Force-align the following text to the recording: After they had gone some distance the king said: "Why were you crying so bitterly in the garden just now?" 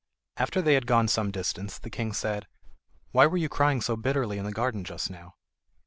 After 0.37 0.63
they 0.63 0.73
had 0.73 0.87
gone 0.87 1.07
some 1.07 1.29
distance 1.29 1.77
the 1.77 1.91
king 1.91 2.11
said: 2.11 2.47
"Why 3.11 3.27
were 3.27 3.37
you 3.37 3.49
crying 3.49 3.81
so 3.81 3.95
bitterly 3.95 4.39
in 4.39 4.45
the 4.45 4.51
garden 4.51 4.83
just 4.83 5.11
now?" 5.11 5.35